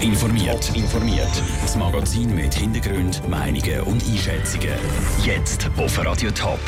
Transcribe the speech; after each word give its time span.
Informiert. 0.00 0.74
informiert. 0.74 1.42
Das 1.60 1.76
Magazin 1.76 2.34
mit 2.34 2.54
Hintergrund, 2.54 3.20
Meinungen 3.28 3.82
und 3.82 4.02
Einschätzungen. 4.02 4.74
Jetzt 5.24 5.70
auf 5.76 6.02
Radio 6.02 6.30
Top. 6.30 6.58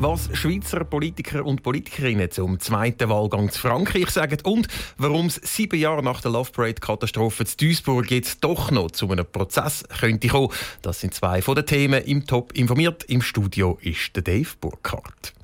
Was 0.00 0.28
Schweizer 0.32 0.82
Politiker 0.82 1.46
und 1.46 1.62
Politikerinnen 1.62 2.28
zum 2.32 2.58
zweiten 2.58 3.08
Wahlgang 3.08 3.50
zu 3.50 3.60
Frankreich 3.60 4.10
sagen 4.10 4.38
und 4.42 4.66
warum 4.98 5.26
es 5.26 5.36
sieben 5.36 5.78
Jahre 5.78 6.02
nach 6.02 6.22
der 6.22 6.32
Love 6.32 6.50
Parade-Katastrophe 6.50 7.44
zu 7.44 7.56
Duisburg 7.56 8.10
jetzt 8.10 8.42
doch 8.42 8.72
noch 8.72 8.90
zu 8.90 9.08
einem 9.12 9.26
Prozess 9.26 9.84
könnte 10.00 10.26
kommen. 10.26 10.48
Das 10.82 10.98
sind 11.00 11.14
zwei 11.14 11.42
von 11.42 11.54
den 11.54 11.66
Themen 11.66 12.02
im 12.02 12.26
Top 12.26 12.52
informiert. 12.58 13.04
Im 13.04 13.22
Studio 13.22 13.78
ist 13.80 14.16
der 14.16 14.24
Dave 14.24 14.50
Burkhardt. 14.60 15.34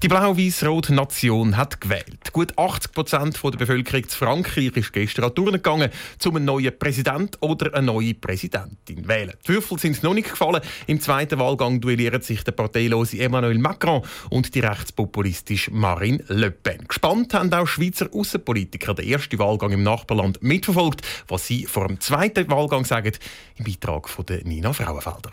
Die 0.00 0.06
blau-weiß-rote 0.06 0.94
Nation 0.94 1.56
hat 1.56 1.80
gewählt. 1.80 2.32
Gut 2.32 2.56
80 2.56 2.92
Prozent 2.92 3.42
der 3.42 3.50
Bevölkerung 3.50 4.04
in 4.04 4.08
Frankreich 4.08 4.76
ist 4.76 4.92
gestern 4.92 5.24
an 5.24 5.34
Touren 5.34 5.54
gegangen, 5.54 5.90
um 6.24 6.36
einen 6.36 6.44
neuen 6.44 6.78
Präsident 6.78 7.36
oder 7.40 7.74
eine 7.74 7.86
neue 7.86 8.14
Präsidentin 8.14 9.02
zu 9.02 9.08
wählen. 9.08 9.34
Die 9.44 9.48
Würfel 9.48 9.76
sind 9.80 10.00
noch 10.04 10.14
nicht 10.14 10.30
gefallen. 10.30 10.62
Im 10.86 11.00
zweiten 11.00 11.40
Wahlgang 11.40 11.80
duellieren 11.80 12.22
sich 12.22 12.44
der 12.44 12.52
parteilose 12.52 13.18
Emmanuel 13.18 13.58
Macron 13.58 14.02
und 14.30 14.54
die 14.54 14.60
rechtspopulistische 14.60 15.72
Marine 15.72 16.22
Le 16.28 16.52
Pen. 16.52 16.86
Gespannt 16.86 17.34
haben 17.34 17.52
auch 17.52 17.66
Schweizer 17.66 18.08
Außenpolitiker 18.12 18.94
den 18.94 19.08
ersten 19.08 19.40
Wahlgang 19.40 19.72
im 19.72 19.82
Nachbarland 19.82 20.40
mitverfolgt. 20.44 21.02
Was 21.26 21.48
sie 21.48 21.66
vor 21.66 21.88
dem 21.88 21.98
zweiten 21.98 22.48
Wahlgang 22.48 22.84
sagen, 22.84 23.14
im 23.56 23.64
Beitrag 23.64 24.08
von 24.08 24.24
Nina 24.44 24.72
Frauenfelder. 24.72 25.32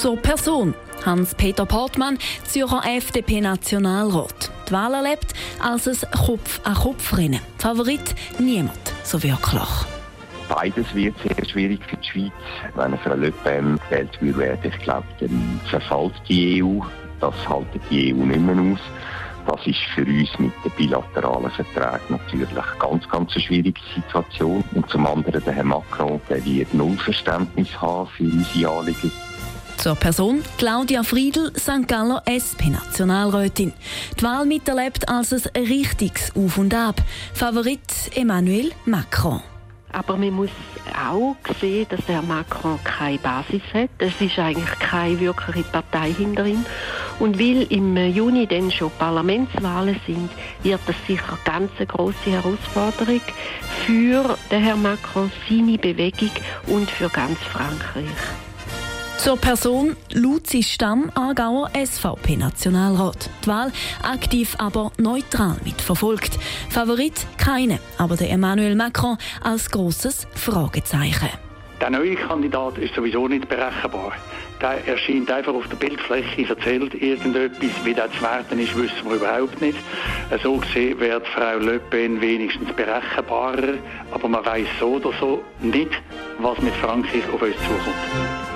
Zur 0.00 0.16
Person. 0.16 0.72
Hans-Peter 1.04 1.66
Portmann, 1.66 2.16
Zürcher 2.44 2.80
FDP-Nationalrat. 2.86 4.50
Die 4.66 4.72
Wahl 4.72 4.94
erlebt 4.94 5.34
als 5.62 5.86
ein 5.86 6.10
Kopf-an-Kopf-Rennen. 6.10 7.40
Favorit 7.58 8.14
niemand 8.38 8.80
so 9.04 9.22
wirklich. 9.22 9.68
Beides 10.48 10.86
wird 10.94 11.14
sehr 11.18 11.44
schwierig 11.44 11.80
für 11.84 11.98
die 11.98 12.08
Schweiz. 12.08 12.32
Wenn 12.76 12.96
Frau 12.96 13.12
Le 13.12 13.30
Pen 13.30 13.78
gewählt 13.90 14.18
wird, 14.22 14.64
ich 14.64 14.78
glaube, 14.78 15.04
dann 15.18 15.60
verfällt 15.68 16.14
die 16.30 16.64
EU. 16.64 16.80
Das 17.20 17.34
haltet 17.46 17.82
die 17.90 18.14
EU 18.14 18.24
nicht 18.24 18.40
mehr 18.40 18.56
aus. 18.72 18.80
Das 19.46 19.66
ist 19.66 19.80
für 19.94 20.06
uns 20.06 20.30
mit 20.38 20.52
den 20.64 20.72
bilateralen 20.78 21.50
Verträgen 21.50 22.00
natürlich 22.08 22.78
ganz, 22.78 23.06
ganz 23.06 23.34
eine 23.34 23.42
schwierige 23.42 23.80
Situation. 23.94 24.64
Und 24.72 24.88
zum 24.88 25.06
anderen 25.06 25.44
der 25.44 25.52
Herr 25.52 25.64
Macron, 25.64 26.22
der 26.30 26.42
wird 26.42 26.72
null 26.72 26.96
Verständnis 26.96 27.78
haben 27.78 28.08
für 28.16 28.24
unsere 28.24 28.78
Anliegen. 28.78 29.12
Zur 29.80 29.94
Person 29.94 30.42
Claudia 30.58 31.02
Friedl, 31.02 31.52
St. 31.58 31.88
Galler 31.88 32.22
SP-Nationalrätin. 32.26 33.72
Die 34.18 34.22
Wahl 34.22 34.44
miterlebt 34.44 35.08
als 35.08 35.32
ein 35.32 35.64
richtiges 35.64 36.36
Auf 36.36 36.58
und 36.58 36.74
Ab. 36.74 37.00
Favorit 37.32 37.80
Emmanuel 38.14 38.72
Macron. 38.84 39.40
Aber 39.90 40.18
man 40.18 40.32
muss 40.32 40.50
auch 40.94 41.34
sehen, 41.62 41.86
dass 41.88 42.04
der 42.04 42.20
Macron 42.20 42.78
keine 42.84 43.16
Basis 43.20 43.62
hat. 43.72 43.88
Es 43.96 44.20
ist 44.20 44.38
eigentlich 44.38 44.78
keine 44.80 45.18
wirkliche 45.18 45.62
Partei 45.70 46.12
hinter 46.12 46.44
ihm. 46.44 46.66
Und 47.18 47.40
weil 47.40 47.62
im 47.72 47.96
Juni 47.96 48.46
dann 48.46 48.70
schon 48.70 48.90
Parlamentswahlen 48.98 49.98
sind, 50.06 50.30
wird 50.62 50.80
das 50.86 50.96
sicher 51.06 51.38
ganz 51.46 51.70
eine 51.78 51.86
große 51.86 52.30
Herausforderung 52.30 53.22
für 53.86 54.36
den 54.50 54.62
Herrn 54.62 54.82
Macron, 54.82 55.32
seine 55.48 55.78
Bewegung 55.78 56.32
und 56.66 56.90
für 56.90 57.08
ganz 57.08 57.38
Frankreich. 57.38 58.04
Zur 59.22 59.36
Person 59.36 59.96
Luzi 60.14 60.62
Stamm, 60.62 61.12
Aargauer 61.14 61.68
SVP-Nationalrat. 61.74 63.28
Die 63.44 63.48
Wahl 63.48 63.70
aktiv, 64.02 64.56
aber 64.58 64.92
neutral 64.96 65.56
mitverfolgt. 65.62 66.38
Favorit 66.70 67.26
keine, 67.36 67.80
aber 67.98 68.16
der 68.16 68.30
Emmanuel 68.30 68.74
Macron 68.76 69.18
als 69.44 69.70
großes 69.70 70.26
Fragezeichen. 70.34 71.28
Der 71.82 71.90
neue 71.90 72.14
Kandidat 72.14 72.78
ist 72.78 72.94
sowieso 72.94 73.28
nicht 73.28 73.46
berechenbar. 73.46 74.12
Der 74.62 74.88
erscheint 74.88 75.30
einfach 75.30 75.52
auf 75.52 75.68
der 75.68 75.76
Bildfläche, 75.76 76.48
erzählt 76.48 76.94
irgendetwas, 76.94 77.70
wie 77.84 77.92
das 77.92 78.10
zu 78.12 78.22
werden 78.22 78.58
ist, 78.58 78.74
wissen 78.74 79.06
wir 79.06 79.16
überhaupt 79.16 79.60
nicht. 79.60 79.78
So 80.42 80.56
gesehen 80.56 80.98
wird 80.98 81.26
Frau 81.28 81.58
Le 81.58 81.78
Pen 81.78 82.22
wenigstens 82.22 82.72
berechenbarer, 82.72 83.74
aber 84.12 84.28
man 84.28 84.46
weiß 84.46 84.66
so 84.78 84.94
oder 84.94 85.12
so 85.20 85.42
nicht, 85.60 85.90
was 86.38 86.58
mit 86.62 86.72
Frankreich 86.76 87.24
auf 87.34 87.42
uns 87.42 87.56
zukommt. 87.56 88.49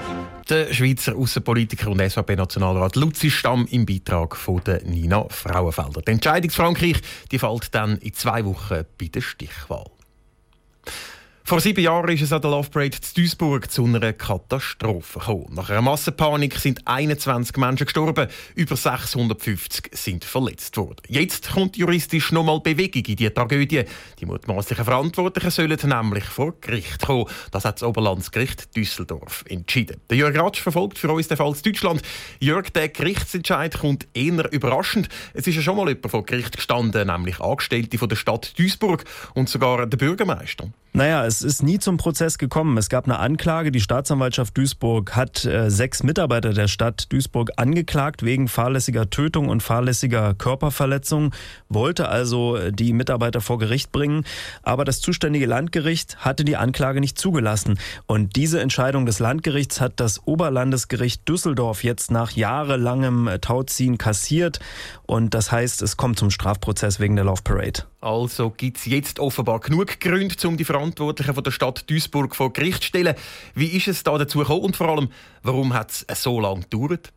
Der 0.50 0.74
Schweizer 0.74 1.16
Außenpolitiker 1.16 1.90
und 1.90 2.00
SVP-Nationalrat 2.00 2.96
Luzi 2.96 3.30
Stamm 3.30 3.66
im 3.70 3.86
Beitrag 3.86 4.36
von 4.36 4.60
Nina 4.84 5.26
Frauenfelder. 5.30 6.02
Die 6.02 6.12
Entscheidung 6.12 6.50
Frankreich 6.50 7.00
die 7.30 7.38
fällt 7.38 7.74
dann 7.74 7.96
in 7.98 8.12
zwei 8.12 8.44
Wochen 8.44 8.84
bei 8.98 9.06
der 9.06 9.22
Stichwahl. 9.22 9.86
Vor 11.46 11.60
sieben 11.60 11.84
Jahren 11.84 12.08
ist 12.08 12.22
es 12.22 12.32
an 12.32 12.40
der 12.40 12.50
Love 12.50 12.70
Parade 12.70 12.98
zu 12.98 13.12
Duisburg 13.16 13.70
zu 13.70 13.84
einer 13.84 14.14
Katastrophe 14.14 15.18
gekommen. 15.18 15.52
Nach 15.52 15.68
einer 15.68 15.82
Massenpanik 15.82 16.54
sind 16.58 16.80
21 16.86 17.58
Menschen 17.58 17.84
gestorben, 17.84 18.28
über 18.54 18.76
650 18.76 19.90
sind 19.92 20.24
verletzt 20.24 20.74
worden. 20.78 21.02
Jetzt 21.06 21.52
kommt 21.52 21.76
juristisch 21.76 22.32
nochmal 22.32 22.60
Bewegung 22.60 23.04
in 23.04 23.16
die 23.16 23.28
Tragödie. 23.28 23.84
Die 24.20 24.24
mutmaßlichen 24.24 24.86
Verantwortlichen 24.86 25.50
sollen 25.50 25.78
nämlich 25.84 26.24
vor 26.24 26.54
Gericht 26.62 27.04
kommen. 27.04 27.26
Das 27.50 27.66
hat 27.66 27.76
das 27.76 27.86
Oberlandesgericht 27.86 28.74
Düsseldorf 28.74 29.44
entschieden. 29.46 30.00
Der 30.08 30.16
Jörg 30.16 30.38
Ratsch 30.38 30.62
verfolgt 30.62 30.98
für 30.98 31.12
uns 31.12 31.28
den 31.28 31.36
Fall 31.36 31.52
Deutschland. 31.62 32.00
Jörg, 32.40 32.70
der 32.70 32.88
Gerichtsentscheid 32.88 33.78
kommt 33.78 34.08
eher 34.14 34.50
überraschend. 34.50 35.10
Es 35.34 35.46
ist 35.46 35.56
ja 35.56 35.60
schon 35.60 35.76
mal 35.76 35.88
jemand 35.88 36.10
vor 36.10 36.24
Gericht 36.24 36.56
gestanden, 36.56 37.06
nämlich 37.06 37.38
Angestellte 37.38 37.98
von 37.98 38.08
der 38.08 38.16
Stadt 38.16 38.58
Duisburg 38.58 39.04
und 39.34 39.50
sogar 39.50 39.84
der 39.84 39.98
Bürgermeister. 39.98 40.70
Naja, 40.96 41.26
es 41.26 41.42
ist 41.42 41.64
nie 41.64 41.80
zum 41.80 41.96
Prozess 41.96 42.38
gekommen. 42.38 42.78
Es 42.78 42.88
gab 42.88 43.06
eine 43.06 43.18
Anklage. 43.18 43.72
Die 43.72 43.80
Staatsanwaltschaft 43.80 44.56
Duisburg 44.56 45.16
hat 45.16 45.44
äh, 45.44 45.68
sechs 45.68 46.04
Mitarbeiter 46.04 46.52
der 46.52 46.68
Stadt 46.68 47.12
Duisburg 47.12 47.50
angeklagt 47.56 48.22
wegen 48.22 48.46
fahrlässiger 48.46 49.10
Tötung 49.10 49.48
und 49.48 49.60
fahrlässiger 49.60 50.34
Körperverletzung, 50.34 51.34
wollte 51.68 52.08
also 52.08 52.56
äh, 52.56 52.70
die 52.70 52.92
Mitarbeiter 52.92 53.40
vor 53.40 53.58
Gericht 53.58 53.90
bringen. 53.90 54.24
Aber 54.62 54.84
das 54.84 55.00
zuständige 55.00 55.46
Landgericht 55.46 56.18
hatte 56.18 56.44
die 56.44 56.56
Anklage 56.56 57.00
nicht 57.00 57.18
zugelassen. 57.18 57.76
Und 58.06 58.36
diese 58.36 58.60
Entscheidung 58.60 59.04
des 59.04 59.18
Landgerichts 59.18 59.80
hat 59.80 59.94
das 59.96 60.24
Oberlandesgericht 60.28 61.28
Düsseldorf 61.28 61.82
jetzt 61.82 62.12
nach 62.12 62.30
jahrelangem 62.30 63.26
äh, 63.26 63.40
Tauziehen 63.40 63.98
kassiert. 63.98 64.60
Und 65.06 65.34
das 65.34 65.52
heißt, 65.52 65.82
es 65.82 65.96
kommt 65.96 66.18
zum 66.18 66.30
Strafprozess 66.30 66.98
wegen 66.98 67.16
der 67.16 67.26
Love 67.26 67.42
Parade. 67.42 67.82
Also 68.00 68.50
gibt 68.50 68.78
es 68.78 68.86
jetzt 68.86 69.18
offenbar 69.18 69.60
genug 69.60 70.00
Gründe, 70.00 70.34
um 70.48 70.56
die 70.56 70.64
Verantwortlichen 70.64 71.34
von 71.34 71.44
der 71.44 71.50
Stadt 71.50 71.88
Duisburg 71.90 72.34
vor 72.34 72.52
Gericht 72.52 72.82
zu 72.82 72.88
stellen. 72.88 73.14
Wie 73.54 73.68
ist 73.68 73.88
es 73.88 74.02
da 74.02 74.16
dazu 74.16 74.38
gekommen 74.38 74.62
und 74.62 74.76
vor 74.76 74.88
allem, 74.88 75.10
warum 75.42 75.74
hat 75.74 76.04
es 76.06 76.22
so 76.22 76.40
lange 76.40 76.62
gedauert? 76.62 77.12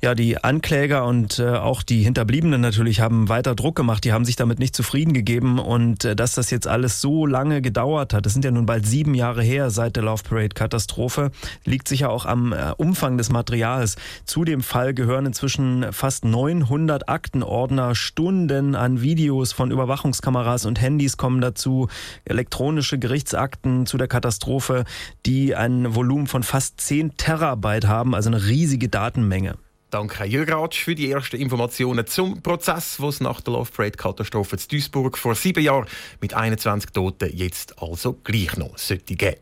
Ja, 0.00 0.14
die 0.14 0.42
Ankläger 0.42 1.04
und 1.06 1.38
äh, 1.38 1.48
auch 1.48 1.82
die 1.82 2.02
Hinterbliebenen 2.02 2.60
natürlich 2.60 3.00
haben 3.00 3.28
weiter 3.28 3.54
Druck 3.54 3.76
gemacht. 3.76 4.04
Die 4.04 4.12
haben 4.12 4.24
sich 4.24 4.36
damit 4.36 4.58
nicht 4.58 4.76
zufrieden 4.76 5.12
gegeben. 5.12 5.58
Und 5.58 6.04
äh, 6.04 6.16
dass 6.16 6.34
das 6.34 6.50
jetzt 6.50 6.66
alles 6.66 7.00
so 7.00 7.26
lange 7.26 7.62
gedauert 7.62 8.12
hat, 8.12 8.26
das 8.26 8.32
sind 8.32 8.44
ja 8.44 8.50
nun 8.50 8.66
bald 8.66 8.86
sieben 8.86 9.14
Jahre 9.14 9.42
her 9.42 9.70
seit 9.70 9.96
der 9.96 10.02
Love 10.02 10.22
Parade-Katastrophe, 10.28 11.30
liegt 11.64 11.88
sicher 11.88 12.10
auch 12.10 12.26
am 12.26 12.52
äh, 12.52 12.72
Umfang 12.76 13.18
des 13.18 13.30
Materials. 13.30 13.96
Zu 14.24 14.44
dem 14.44 14.62
Fall 14.62 14.94
gehören 14.94 15.26
inzwischen 15.26 15.92
fast 15.92 16.24
900 16.24 17.08
Aktenordner, 17.08 17.94
Stunden 17.94 18.74
an 18.74 19.00
Videos 19.00 19.52
von 19.52 19.70
Überwachungskameras 19.70 20.66
und 20.66 20.80
Handys 20.80 21.16
kommen 21.16 21.40
dazu, 21.40 21.88
elektronische 22.24 22.98
Gerichtsakten 22.98 23.86
zu 23.86 23.96
der 23.96 24.08
Katastrophe, 24.08 24.84
die 25.26 25.54
ein 25.54 25.94
Volumen 25.94 26.26
von 26.26 26.42
fast 26.42 26.80
10 26.80 27.16
Terabyte 27.16 27.86
haben, 27.86 28.14
also 28.14 28.28
eine 28.28 28.44
riesige 28.46 28.88
Datenmenge. 28.88 29.53
Danke, 29.94 30.24
Jürg 30.24 30.50
Ratsch, 30.50 30.82
für 30.82 30.96
die 30.96 31.08
ersten 31.08 31.36
Informationen 31.36 32.04
zum 32.04 32.42
Prozess, 32.42 33.00
was 33.00 33.20
nach 33.20 33.40
der 33.40 33.52
Love 33.52 33.70
Parade-Katastrophe 33.70 34.56
in 34.56 34.62
Duisburg 34.68 35.16
vor 35.16 35.36
sieben 35.36 35.62
Jahren 35.62 35.86
mit 36.20 36.34
21 36.34 36.90
Toten 36.90 37.30
jetzt 37.32 37.80
also 37.80 38.14
gleich 38.24 38.56
noch 38.56 38.76
sollte 38.76 39.14
geben. 39.14 39.36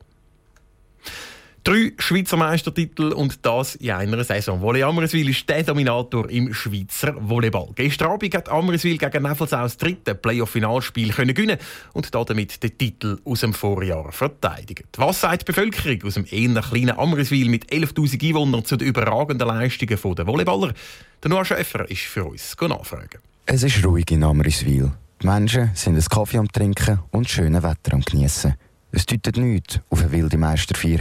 Drei 1.64 1.92
Schweizer 1.96 2.36
Meistertitel 2.36 3.12
und 3.12 3.46
das 3.46 3.76
in 3.76 3.92
einer 3.92 4.24
Saison. 4.24 4.60
Volley 4.60 4.82
Amriswil 4.82 5.28
ist 5.28 5.48
der 5.48 5.62
Dominator 5.62 6.28
im 6.28 6.52
Schweizer 6.52 7.14
Volleyball. 7.20 7.68
Gestern 7.76 8.10
Abend 8.10 8.34
hat 8.34 8.48
Amriswil 8.48 8.98
gegen 8.98 9.22
Neffels 9.22 9.50
das 9.50 9.76
dritte 9.76 10.16
Playoff-Finalspiel 10.16 11.12
gewinnen 11.12 11.58
und 11.92 12.12
damit 12.12 12.60
den 12.64 12.76
Titel 12.76 13.20
aus 13.24 13.42
dem 13.42 13.54
Vorjahr 13.54 14.10
verteidigen. 14.10 14.86
Was 14.96 15.20
sagt 15.20 15.42
die 15.42 15.52
Bevölkerung 15.52 16.02
aus 16.02 16.14
dem 16.14 16.26
eher 16.28 16.60
kleinen 16.62 16.98
Amriswil 16.98 17.48
mit 17.48 17.72
11.000 17.72 18.26
Einwohnern 18.26 18.64
zu 18.64 18.76
den 18.76 18.88
überragenden 18.88 19.46
Leistungen 19.46 20.16
der 20.16 20.26
Volleyballer? 20.26 20.74
Der 21.22 21.30
Noah 21.30 21.44
Schäfer 21.44 21.88
ist 21.88 22.02
für 22.02 22.24
uns 22.24 22.56
nachfragen. 22.60 23.20
Es 23.46 23.62
ist 23.62 23.86
ruhig 23.86 24.10
in 24.10 24.24
Amriswil. 24.24 24.90
Die 25.22 25.26
Menschen 25.28 25.70
sind 25.74 25.94
einen 25.94 26.04
Kaffee 26.04 26.38
am 26.38 26.50
Trinken 26.50 26.98
und 27.12 27.30
schönes 27.30 27.62
Wetter 27.62 27.92
am 27.94 28.00
Geniessen. 28.00 28.56
Es 28.90 29.06
deutet 29.06 29.36
nichts 29.36 29.78
auf 29.90 30.00
eine 30.00 30.10
wilde 30.10 30.36
Meisterfeier 30.36 30.98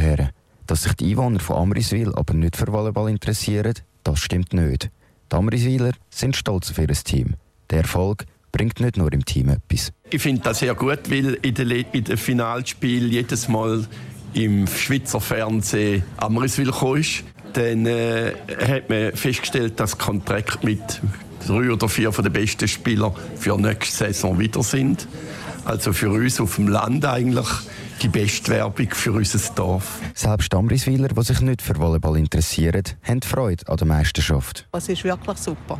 Dass 0.67 0.83
sich 0.83 0.93
die 0.93 1.11
Einwohner 1.11 1.39
von 1.39 1.57
Amriswil 1.57 2.13
aber 2.15 2.33
nicht 2.33 2.55
für 2.55 2.67
Volleyball 2.67 3.09
interessieren, 3.09 3.73
das 4.03 4.19
stimmt 4.19 4.53
nicht. 4.53 4.89
Die 5.31 5.35
Amriswiler 5.35 5.91
sind 6.09 6.35
stolz 6.35 6.71
auf 6.71 6.77
ihr 6.77 6.87
Team. 6.87 7.35
Der 7.69 7.79
Erfolg 7.79 8.25
bringt 8.51 8.79
nicht 8.79 8.97
nur 8.97 9.11
im 9.13 9.23
Team 9.25 9.49
etwas. 9.49 9.91
Ich 10.09 10.21
finde 10.21 10.41
das 10.41 10.59
sehr 10.59 10.75
gut, 10.75 11.09
weil 11.09 11.35
in 11.41 11.53
den, 11.53 11.71
in 11.71 12.03
den 12.03 12.17
Finalspielen 12.17 13.09
jedes 13.09 13.47
Mal 13.47 13.87
im 14.33 14.67
Schweizer 14.67 15.21
Fernsehen 15.21 16.03
Amriswil 16.17 16.71
ist. 16.97 17.23
Dann 17.53 17.85
äh, 17.85 18.33
hat 18.65 18.89
man 18.89 19.13
festgestellt, 19.13 19.79
dass 19.79 19.97
Kontrakt 19.97 20.63
mit 20.63 21.01
drei 21.45 21.71
oder 21.71 21.89
vier 21.89 22.11
von 22.11 22.23
den 22.23 22.33
besten 22.33 22.67
Spielern 22.67 23.13
für 23.35 23.57
nächste 23.57 24.05
Saison 24.05 24.39
wieder 24.39 24.63
sind. 24.63 25.07
Also 25.65 25.93
für 25.93 26.09
uns 26.09 26.39
auf 26.39 26.55
dem 26.55 26.67
Land 26.67 27.05
eigentlich 27.05 27.47
die 28.01 28.07
beste 28.07 28.51
Werbung 28.51 28.89
für 28.89 29.11
unser 29.11 29.53
Dorf. 29.53 29.99
Selbst 30.15 30.53
Amriswiler, 30.55 31.09
die 31.09 31.23
sich 31.23 31.39
nicht 31.41 31.61
für 31.61 31.77
Volleyball 31.77 32.17
interessieren, 32.17 32.83
haben 33.03 33.21
Freude 33.21 33.67
an 33.67 33.77
der 33.77 33.87
Meisterschaft. 33.87 34.67
Es 34.71 34.89
ist 34.89 35.03
wirklich 35.03 35.37
super. 35.37 35.79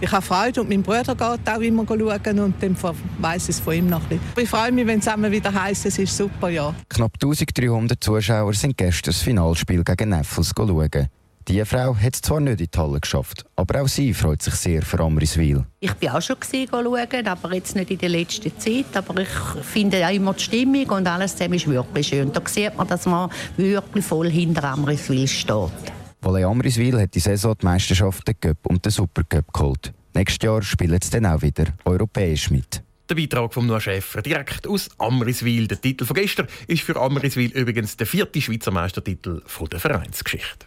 Ich 0.00 0.10
habe 0.10 0.22
Freude 0.24 0.60
und 0.60 0.68
mein 0.68 0.82
Bruder 0.82 1.14
geht 1.14 1.48
auch 1.48 1.60
immer 1.60 1.84
schauen 1.86 2.38
und 2.40 2.54
dann 2.60 2.76
weiss 3.18 3.44
ich 3.44 3.56
es 3.56 3.60
von 3.60 3.74
ihm 3.74 3.88
noch 3.88 4.02
ein 4.02 4.08
bisschen. 4.08 4.42
Ich 4.42 4.48
freue 4.48 4.72
mich, 4.72 4.86
wenn 4.86 4.98
es 4.98 5.06
immer 5.06 5.30
wieder 5.30 5.52
heisst, 5.52 5.86
es 5.86 5.98
ist 5.98 6.16
super, 6.16 6.48
ja. 6.48 6.74
Knapp 6.88 7.12
1300 7.14 8.02
Zuschauer 8.02 8.54
sind 8.54 8.76
gestern 8.76 9.12
das 9.12 9.22
Finalspiel 9.22 9.84
gegen 9.84 10.08
Neffels 10.10 10.52
schauen. 10.56 11.08
Die 11.48 11.64
Frau 11.64 11.96
hat 11.96 12.14
es 12.14 12.22
zwar 12.22 12.38
nicht 12.38 12.60
in 12.60 12.68
die 12.72 12.78
Halle 12.78 13.00
geschafft, 13.00 13.44
aber 13.56 13.82
auch 13.82 13.88
sie 13.88 14.14
freut 14.14 14.42
sich 14.42 14.54
sehr 14.54 14.82
für 14.82 15.00
Amriswil. 15.00 15.64
Ich 15.80 15.92
bin 15.94 16.10
auch 16.10 16.22
schon 16.22 16.38
gesehen, 16.38 16.68
schauen, 16.70 17.26
aber 17.26 17.54
jetzt 17.54 17.74
nicht 17.74 17.90
in 17.90 17.98
der 17.98 18.10
letzten 18.10 18.56
Zeit. 18.58 18.96
Aber 18.96 19.20
ich 19.20 19.28
finde 19.62 20.06
auch 20.06 20.12
immer 20.12 20.34
die 20.34 20.42
Stimmung 20.44 20.88
und 20.90 21.06
alles 21.08 21.32
zusammen 21.36 21.54
ist 21.54 21.66
wirklich 21.66 22.06
schön. 22.06 22.32
Da 22.32 22.40
sieht 22.46 22.76
man, 22.76 22.86
dass 22.86 23.06
man 23.06 23.28
wirklich 23.56 24.04
voll 24.04 24.30
hinter 24.30 24.64
Amriswil 24.64 25.26
steht. 25.26 25.72
Volley 26.20 26.44
Amriswil 26.44 27.00
hat 27.00 27.14
die 27.14 27.20
Saison 27.20 27.56
die 27.60 27.66
Meisterschaft 27.66 28.28
der 28.28 28.34
Cup 28.34 28.58
und 28.68 28.84
den 28.84 28.92
Supercup 28.92 29.52
geholt. 29.52 29.92
Nächstes 30.14 30.46
Jahr 30.46 30.62
spielen 30.62 31.00
sie 31.02 31.10
dann 31.10 31.26
auch 31.26 31.42
wieder 31.42 31.64
europäisch 31.84 32.50
mit. 32.50 32.82
Der 33.10 33.16
Beitrag 33.16 33.52
von 33.52 33.66
Noah 33.66 33.80
Schäfer 33.80 34.22
direkt 34.22 34.66
aus 34.68 34.88
Amriswil. 34.98 35.66
Der 35.66 35.80
Titel 35.80 36.04
von 36.04 36.14
gestern 36.14 36.46
ist 36.68 36.82
für 36.82 36.94
Amriswil 36.96 37.50
übrigens 37.50 37.96
der 37.96 38.06
vierte 38.06 38.40
Schweizer 38.40 38.70
Meistertitel 38.70 39.42
der 39.70 39.80
Vereinsgeschichte. 39.80 40.66